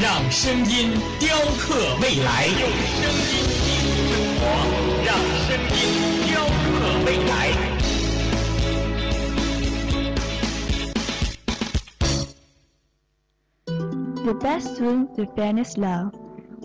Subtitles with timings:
[0.00, 2.46] 让声音雕刻未来。
[2.46, 4.42] 用声音技术生活，
[5.04, 5.08] 让
[5.46, 5.78] 声音
[6.26, 6.68] 雕刻
[7.06, 7.30] 未来。
[14.24, 16.12] The best thing, the fairness love.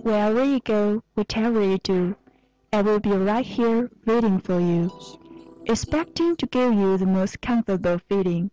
[0.03, 2.15] Wherever you go, whatever you do,
[2.71, 4.91] I will be right here waiting for you,
[5.65, 8.51] expecting to give you the most comfortable feeling.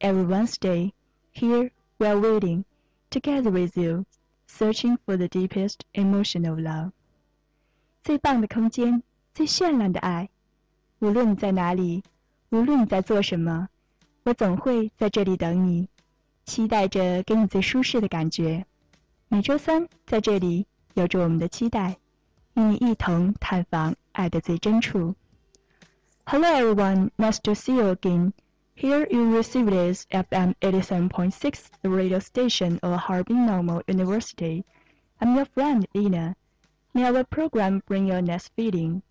[0.00, 0.92] Every Wednesday,
[1.30, 1.70] here
[2.00, 2.64] we're waiting,
[3.10, 4.06] together with you,
[4.55, 6.91] Searching for the deepest emotion of love.
[8.03, 9.01] 最棒的空间，
[9.33, 10.29] 最绚烂的爱。
[10.99, 12.03] 无论你在哪里，
[12.49, 13.69] 无论你在做什么，
[14.23, 15.89] 我总会在这里等你。
[16.45, 18.65] 期待着给你最舒适的感觉。
[19.29, 21.97] 每周三在这里，有着我们的期待，
[22.53, 25.15] 与你一同探访爱的最真处。
[26.25, 28.33] Hello everyone, nice to see you again.
[28.75, 34.65] Here you receive this FM 87.6, the radio station of Harbin Normal University.
[35.21, 36.35] I'm your friend Ina.
[36.91, 39.03] May our program bring your next feeling.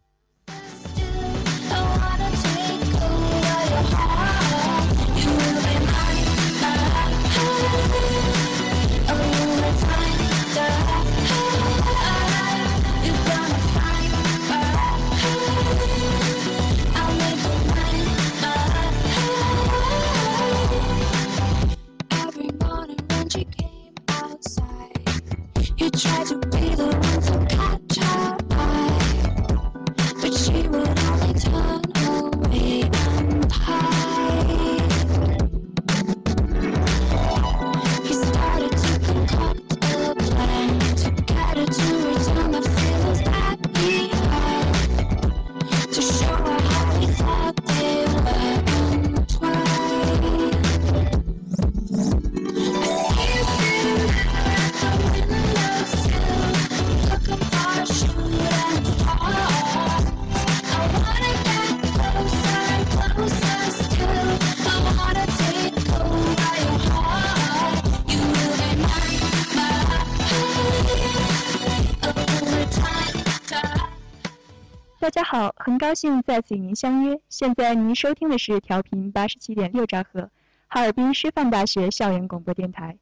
[75.32, 77.18] 好，很高兴再次与您相约。
[77.30, 80.30] 现在您收听的是调频八十七点六兆赫，
[80.66, 82.98] 哈尔滨师范大学校园广播电台，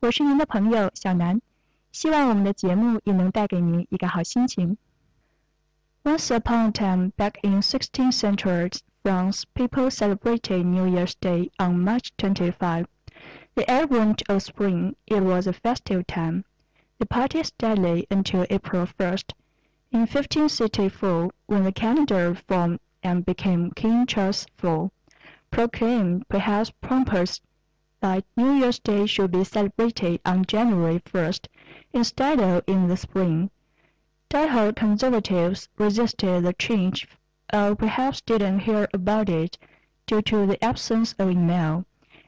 [0.00, 1.40] 我是您的朋友小南。
[1.92, 4.76] 希望我们的节目也能带给您一个好心情。
[6.02, 8.72] Once upon a time, back in 16th century
[9.04, 12.86] France, people celebrated New Year's Day on March 25.
[13.54, 16.42] The advent of spring, it was a festive time.
[16.98, 19.30] The party steadily until April 1st.
[19.90, 24.90] In 1564, when the calendar formed and became King Charles IV,
[25.50, 27.40] proclaimed perhaps pompous
[28.00, 31.46] that New Year's Day should be celebrated on January 1st
[31.94, 33.50] instead of in the spring.
[34.28, 37.08] Die-hard conservatives resisted the change
[37.50, 39.56] or perhaps didn't hear about it
[40.06, 41.86] due to the absence of email,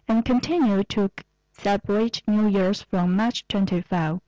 [0.08, 1.10] and continued to
[1.52, 4.18] celebrate New Year's from March 25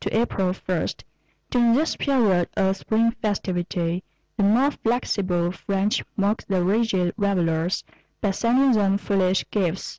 [0.00, 1.02] to April 1st.
[1.50, 4.04] During this period of spring festivity,
[4.36, 7.82] the more flexible French mocked the rigid revelers
[8.20, 9.98] by sending them foolish gifts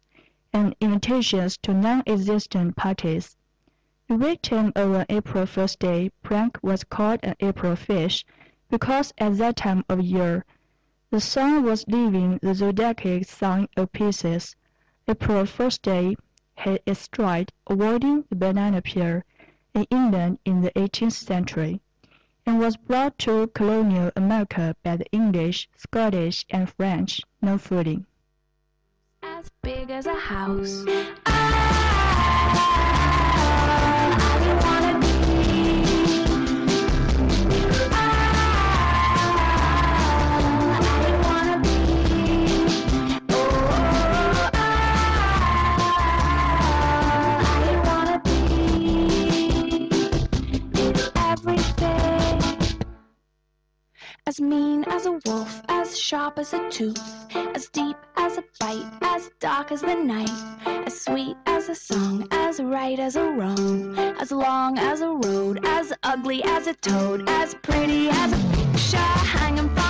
[0.53, 3.35] and invitations to non-existent parties.
[4.07, 8.23] The victim of an April Fool's Day prank was called an April fish
[8.69, 10.45] because at that time of year,
[11.09, 14.55] the sun was leaving the zodiac sign of Pisces.
[15.07, 16.15] April Fool's Day
[16.53, 19.23] had its stride avoiding the banana peel
[19.73, 21.81] in England in the 18th century,
[22.45, 28.05] and was brought to colonial America by the English, Scottish, and French no-footing.
[29.21, 30.83] as big as a house.
[31.25, 31.98] Ah!
[54.39, 56.97] As mean as a wolf, as sharp as a tooth,
[57.35, 60.31] as deep as a bite, as dark as the night,
[60.87, 65.59] as sweet as a song, as right as a wrong, as long as a road,
[65.65, 69.88] as ugly as a toad, as pretty as a picture hanging from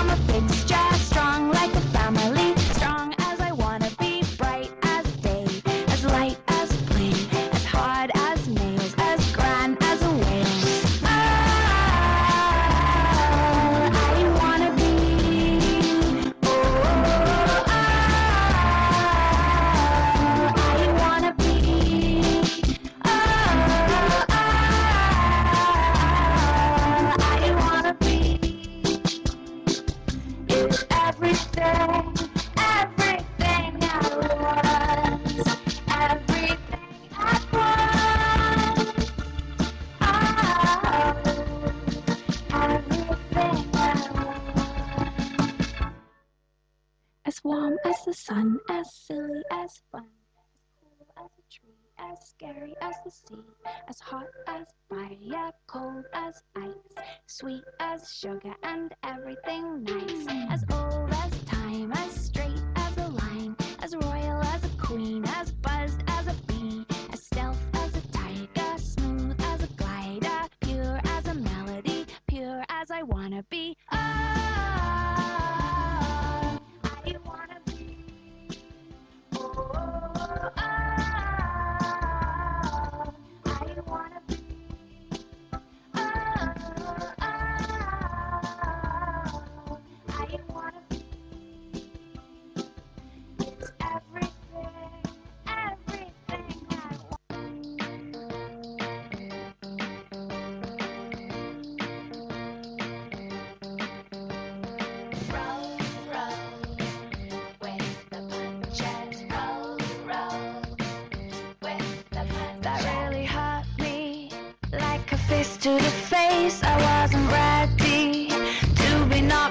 [58.21, 64.41] sugar and everything nice, as old as time, as straight as a line, as royal
[64.41, 65.48] as a queen, as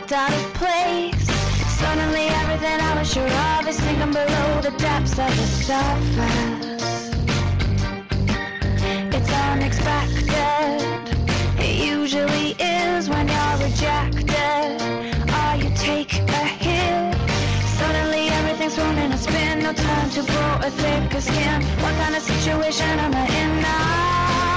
[0.09, 1.27] knocked out of place.
[1.79, 7.11] Suddenly, everything I was sure of is sinking below the depths of the surface.
[9.15, 11.17] It's unexpected.
[11.59, 14.81] It usually is when you're rejected.
[15.39, 17.15] Or you take a hit.
[17.79, 19.61] Suddenly everything's thrown in a spin.
[19.61, 21.63] No time to grow a thicker skin.
[21.83, 24.48] What kind of situation am I in now?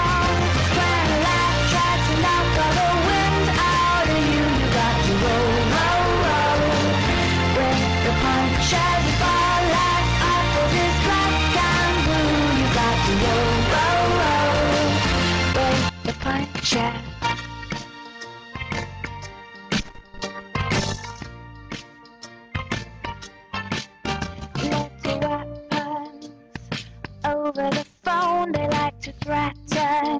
[27.52, 30.20] Over the phone, they like to threaten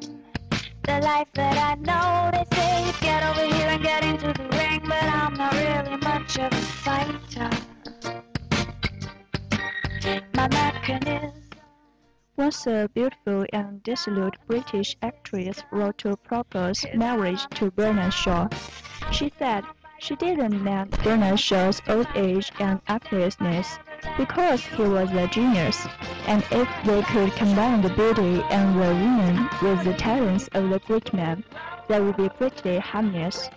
[0.84, 2.32] the life that I know.
[3.00, 6.56] Get over here and get into the ring, but I'm not really much of a
[6.56, 7.71] fighter.
[12.38, 18.50] Once a beautiful and dissolute British actress wrote to propose marriage to Bernard Shaw.
[19.12, 19.64] She said
[20.00, 23.78] she didn't mind Bernard Shaw's old age and actressness
[24.18, 25.88] because he was a genius,
[26.26, 30.80] and if they could combine the beauty and the woman with the talents of the
[30.80, 31.44] great man,
[31.88, 33.50] they would be greatly harmonious.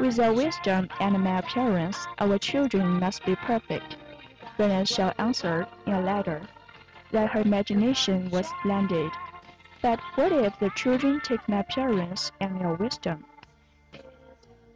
[0.00, 3.96] With our wisdom and my appearance, our children must be perfect.
[4.56, 6.40] Bernard Shaw answered in a letter
[7.12, 9.10] that her imagination was splendid.
[9.80, 13.18] But what if the children take my appearance and your wisdom?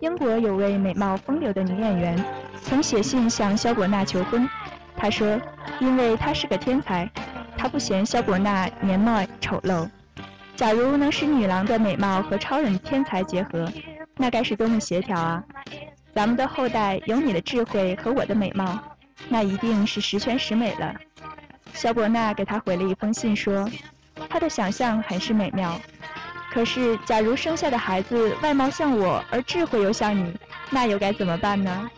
[0.01, 2.25] 英国有位美貌风流的女演员，
[2.63, 4.49] 曾写信向萧伯纳求婚。
[4.97, 5.41] 她说，
[5.81, 7.11] 因为她是个天才，
[7.57, 9.89] 她不嫌萧伯纳年貌丑陋。
[10.55, 13.71] 假如能使女郎的美貌和超人天才结合，
[14.17, 15.45] 那该是多么协调啊！
[16.15, 18.79] 咱们的后代有你的智慧和我的美貌，
[19.29, 20.95] 那一定是十全十美了。
[21.77, 23.69] 萧伯纳给他回了一封信说，
[24.31, 25.79] 他的想象很是美妙。
[26.51, 30.35] 可是，假如生下的孩子外貌像我，而智慧又像你，
[30.71, 31.91] 那又该怎么办呢？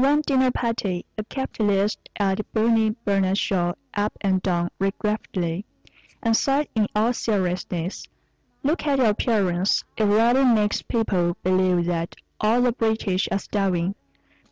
[0.00, 5.66] One dinner party, a capitalist at Bernie Bernard Shaw up and down regretfully,
[6.22, 8.08] and said in all seriousness,
[8.62, 9.84] Look at your appearance.
[9.98, 13.94] It really makes people believe that all the British are starving.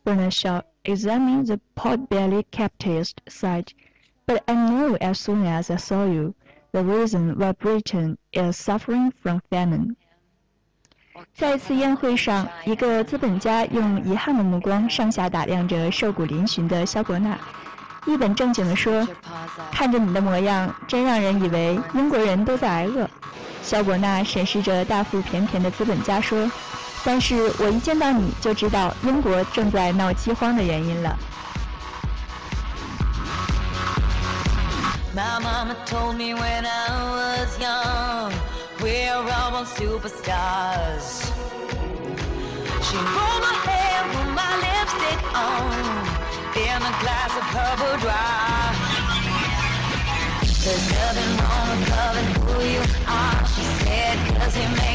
[0.03, 3.73] Bernard Shaw, examining the pot-bellied capitalist, said,
[4.27, 6.35] But I knew as soon as I saw you
[6.73, 9.97] the reason why Britain is suffering from famine.
[11.35, 17.37] 在一次宴会上，一个资本家用遗憾的目光上下打量着瘦骨嶙峋的萧伯纳，
[18.05, 19.07] 一本正经地说
[19.71, 23.09] ：“看着你的模样，真让人以为英国人都在挨饿。”
[23.63, 26.49] 萧伯纳审视着大腹便便的资本家说
[27.05, 31.17] ：“但是我一见到你就知道英国正在闹饥荒的原因了。”
[35.15, 38.31] My mama told me when I was young,
[38.81, 41.25] we're all born superstars.
[42.87, 45.73] She rolled my hair, put my lipstick on,
[46.55, 48.59] in a glass of purple dry.
[50.63, 54.88] There's nothing wrong with loving who you are, she said, cause he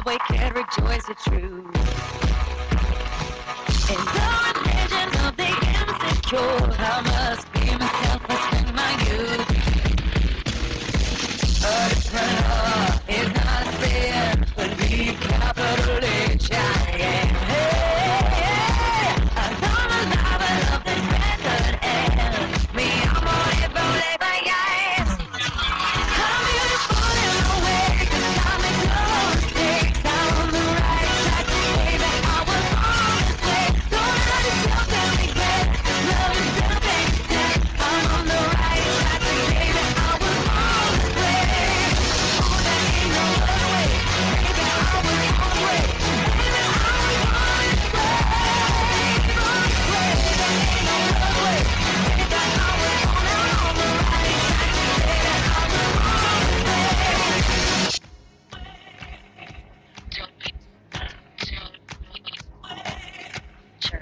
[0.00, 1.76] Subway can rejoice the truth.
[3.90, 9.48] In the religion of the insecure, I must be myself, spend my youth.
[11.66, 12.89] A different heart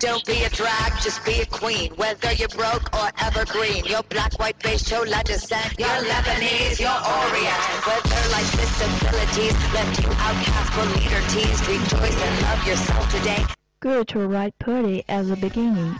[0.00, 1.90] Don't be a drag, just be a queen.
[1.96, 5.74] Whether you're broke or evergreen, you're black, white, beige, chola descent.
[5.76, 7.60] You're Lebanese, you're Orient.
[7.82, 13.44] Whether life's disabilities left you outcast or leader teased, rejoice and love yourself today.
[13.80, 15.98] Good to write poetry at the beginning.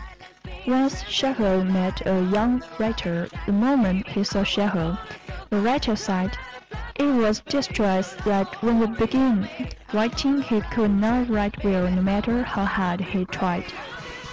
[0.69, 3.29] Once Chekhov met a young writer.
[3.47, 4.99] The moment he saw Chekhov,
[5.51, 6.37] the writer said,
[6.97, 9.49] It was distress that when he began
[9.95, 13.65] writing he could not write well no matter how hard he tried.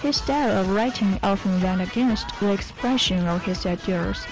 [0.02, 4.26] His style of writing often went against the expression of his ideas,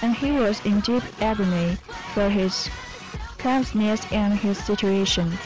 [0.00, 1.76] and he was in deep agony
[2.14, 2.70] for his
[3.36, 5.38] clumsiness and his situation.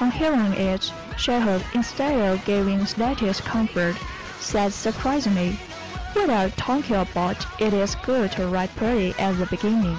[0.00, 3.94] On hearing it, Chekhov, instead of giving slightest comfort,
[4.40, 5.60] said surprisingly.
[6.14, 7.46] What are you talking about?
[7.60, 9.96] It is good to write pretty at the beginning.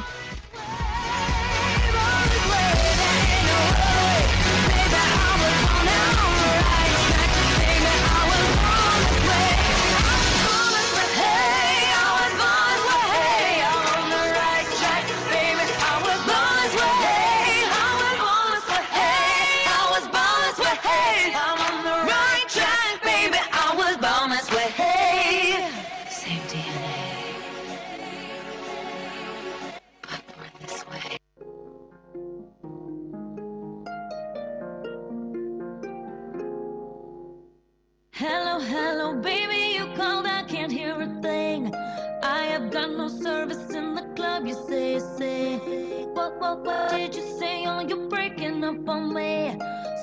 [46.60, 47.64] What, did you say?
[47.66, 49.58] Oh, you're breaking up on me.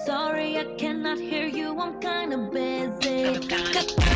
[0.06, 4.07] Sorry, I cannot hear you, I'm kinda busy.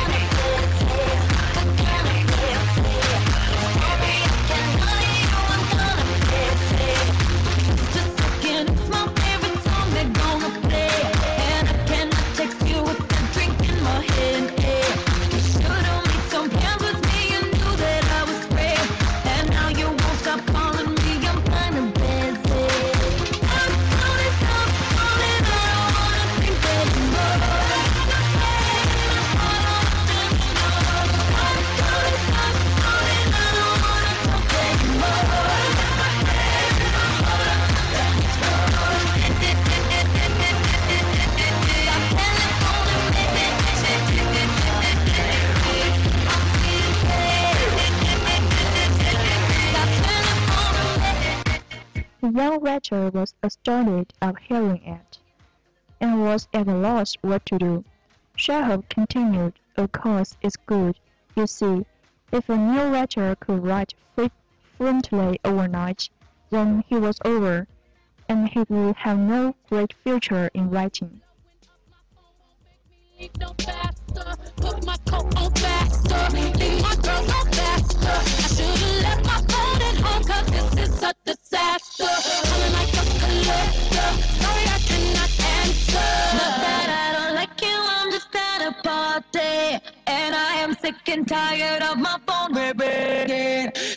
[52.34, 55.18] Young writer was astounded at hearing it,
[56.00, 57.84] and was at a loss what to do.
[58.36, 60.98] Chekhov continued, "Of course, it's good.
[61.36, 61.84] You see,
[62.32, 63.94] if a new writer could write
[64.78, 66.08] fluently overnight,
[66.48, 67.66] then he was over,
[68.28, 71.20] and he would have no great future in writing."
[74.56, 76.36] Put my coat on faster.
[76.36, 78.08] Leave my girl go faster.
[78.08, 79.51] I should've left my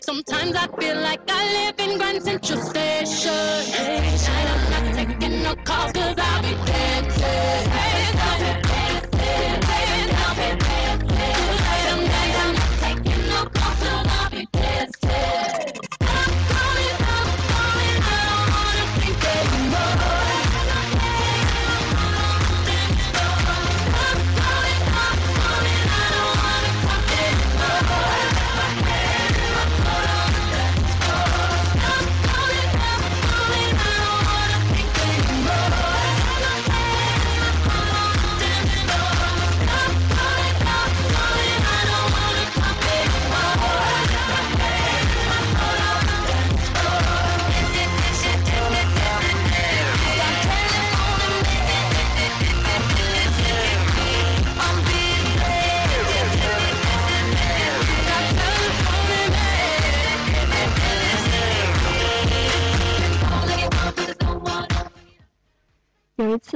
[0.02, 3.32] Sometimes I feel like I live in Grand Central Station.
[3.74, 4.65] Hey,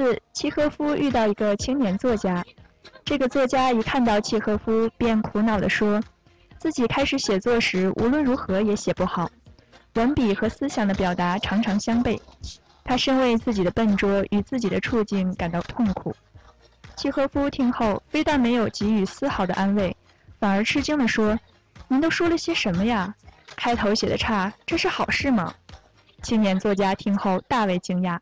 [0.00, 2.42] 次，契诃夫遇到一个青年作家。
[3.04, 6.00] 这个作家一看到契诃夫，便苦恼地说，
[6.58, 9.30] 自己开始写作时无论如何也写不好，
[9.96, 12.18] 文笔和思想的表达常常相悖。
[12.82, 16.16] 他深为自己的笨拙与自己的处境感到痛苦。
[16.96, 19.94] 契诃夫听后，非但没有给予丝毫的安慰，
[20.38, 21.38] 反而吃惊地说
[21.88, 23.14] ：“您都说了些什么呀？
[23.54, 25.52] 开头写的差，这是好事吗？”
[26.24, 28.18] 青年作家听后大为惊讶。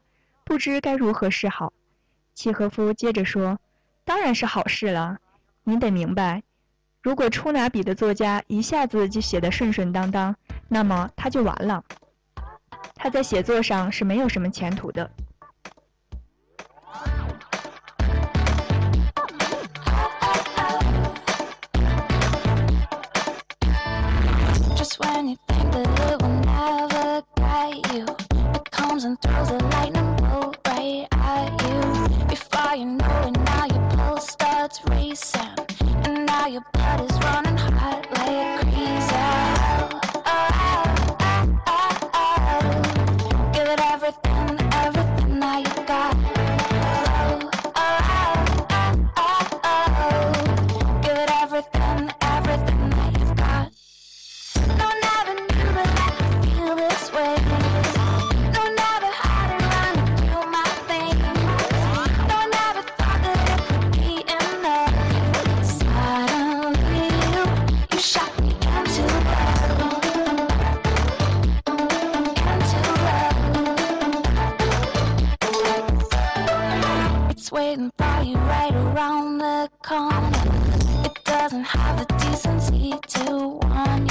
[0.48, 1.74] 不知该如何是好。
[2.34, 3.61] 契诃夫接着说
[4.02, 5.18] ：“当然是好事了。
[5.62, 6.42] 你得明白，
[7.02, 10.34] 如果初拿笔的作家一下子就写得顺顺当当，
[10.66, 11.84] 那么他就完了。
[12.94, 15.11] 他在写作上是没有什么前途的。”
[79.90, 84.07] It doesn't have the decency to warn.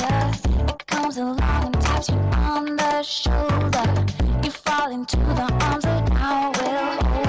[0.69, 4.05] It comes along and taps you on the shoulder.
[4.43, 7.27] You fall into the arms that now will hold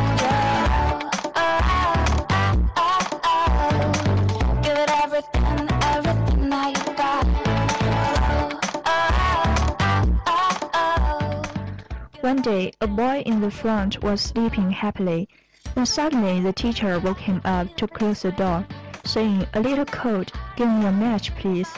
[12.23, 15.29] One day, a boy in the front was sleeping happily.
[15.74, 18.66] When suddenly the teacher woke him up to close the door,
[19.04, 21.70] saying, A little cold, give me a match, please.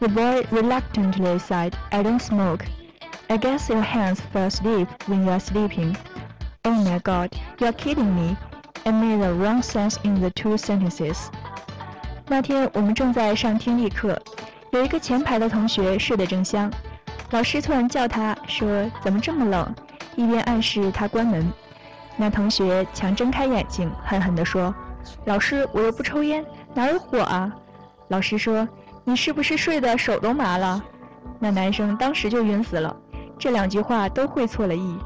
[0.00, 2.64] The boy reluctantly said, I don't smoke.
[3.28, 5.96] I guess your hands fall asleep when you are sleeping.
[6.64, 8.36] Oh my god, you're kidding me.
[8.84, 11.28] I made a wrong sense in the two sentences.
[12.28, 14.20] 那天我们正在上听力课，
[14.72, 16.72] 有一个前排的同学睡得正香，
[17.30, 19.74] 老师突然叫他说：“怎么这么冷？”
[20.16, 21.52] 一边暗示他关门。
[22.17, 24.73] 那同学强睁开眼睛，狠狠地说
[25.25, 27.51] ：“老师，我又不抽烟，哪有火啊？”
[28.09, 28.67] 老师说
[29.03, 30.83] ：“你是不是睡得手都麻了？”
[31.39, 32.95] 那男生当时就晕死了。
[33.39, 34.99] 这两句话都会错了意。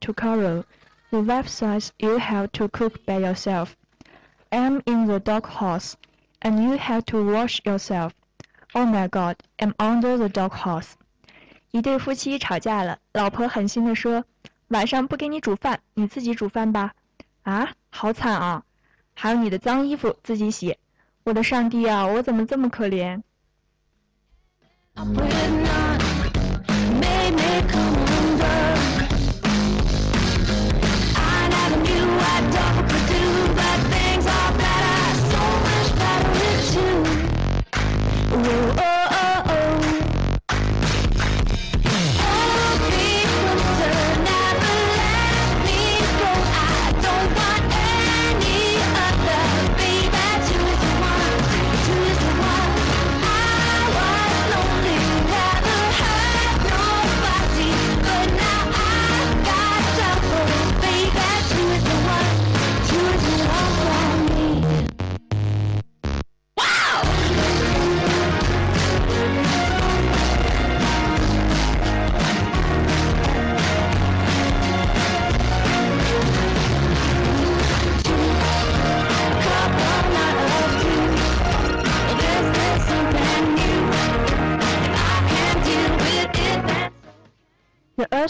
[0.00, 0.64] to quarrel.
[1.10, 3.74] The wife says you have to cook by yourself.
[4.50, 5.94] I'm in the doghouse,
[6.40, 8.12] and you have to wash yourself.
[8.74, 10.92] Oh my God, I'm under the doghouse.
[11.70, 16.92] 一对夫妻吵架了，老婆狠心地说：“晚上不给你煮饭，你自己煮饭吧。”
[17.44, 18.64] 啊，好惨啊！
[19.14, 20.76] 还有你的脏衣服自己洗。
[21.24, 23.22] 我的上帝啊，我怎么这么可怜？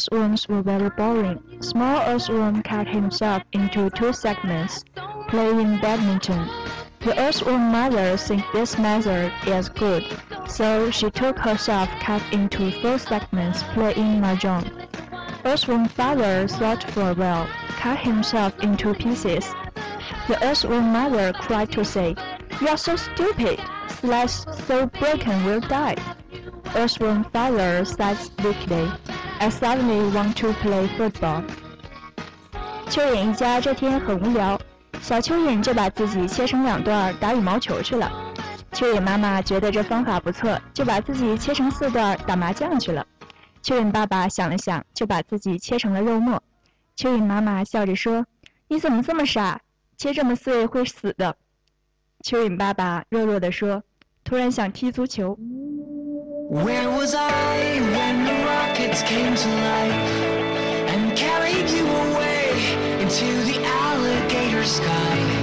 [0.10, 1.42] Earthworms were very boring.
[1.60, 4.86] Small earthworm cut himself into two segments,
[5.28, 6.48] playing badminton.
[7.02, 10.06] The earthworm mother thinks this method is good,
[10.48, 14.88] so she took herself cut into four segments, playing mahjong.
[15.44, 19.54] Earthworm father thought for a while, cut himself into pieces.
[20.30, 22.16] The earthworm mother cried to say,
[22.62, 23.60] "You are so stupid!
[23.90, 25.98] Slice so broken will die."
[26.76, 28.90] Earthworm father said weakly,
[29.40, 31.44] I suddenly want to play football.
[32.90, 34.60] 蚯蚓一家这天很无聊，
[35.02, 38.12] 小蚯蚓就把自己切成两段打羽毛球去了。
[38.72, 43.06] 蚯蚓妈妈觉得这方法不错，就把自己切成四段打麻将去了。
[43.64, 46.42] 蚯蚓爸爸想了想，就把自己切成了肉末。
[46.96, 48.26] 蚯蚓妈妈笑着说
[48.68, 49.62] ：“你怎么这么傻？
[49.98, 51.36] 切这么碎会死的。”
[52.26, 53.84] 蚯蚓爸爸弱弱地说
[54.26, 55.38] ：“突然想踢足球。
[56.50, 60.12] Where was I when the rockets came to life
[60.88, 65.37] and carried you away into the alligator sky?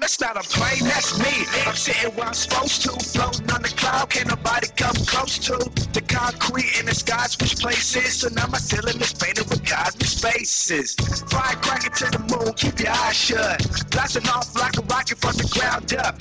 [0.00, 1.46] That's not a plane, that's me.
[1.66, 5.56] I'm sitting where I'm supposed to, floating on the cloud, can't nobody come close to
[5.92, 8.20] the concrete in the sky, switch places.
[8.20, 10.94] So now my ceiling is painted with cosmic spaces.
[11.30, 13.62] Firecracker to the moon, keep your eyes shut.
[13.90, 16.20] Blasting off like a rocket from the ground up.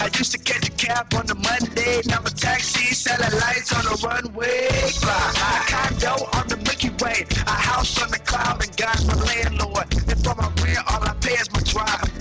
[0.00, 2.92] I used to catch a cab on a Monday, now a taxi,
[3.40, 4.68] lights on the runway.
[5.00, 9.14] Fly, a condo on the Milky Way, a house on the cloud, and God's my
[9.14, 9.86] landlord.
[10.08, 12.13] And for my rent, all I pay is my drive.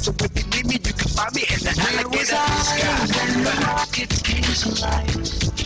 [0.00, 2.98] So if you need me, you can find me in the Where was alligator I
[3.18, 3.66] when the sky.
[3.66, 5.58] rockets came to life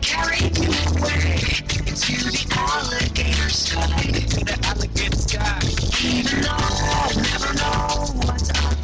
[0.00, 1.34] carried you away
[1.82, 4.02] into the alligator sky?
[4.32, 5.58] To the alligator sky.
[6.00, 8.76] Even though I'll never know what's up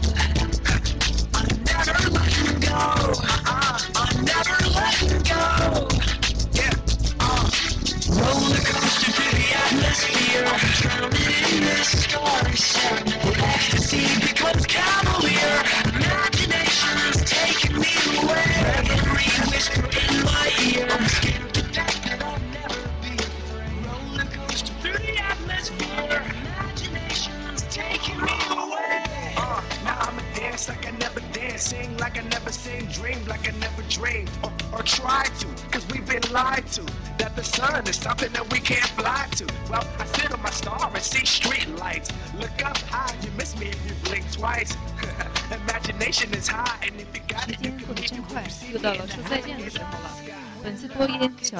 [1.32, 2.78] I'm never letting go.
[3.22, 5.88] Uh-uh, I'm never letting go.
[6.58, 6.74] Yeah,
[7.20, 7.50] uh,
[8.10, 10.42] Roller coaster through the atmosphere,
[10.82, 13.21] drowning in the becomes
[14.60, 15.81] cavalier,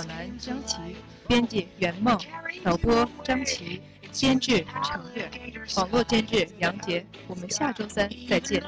[0.03, 0.97] 小南张琪，
[1.29, 2.19] 编辑袁梦，
[2.65, 5.31] 导播张琪，监制程月，
[5.77, 7.07] 网络监制杨杰。
[7.29, 8.61] 我们下周三再见。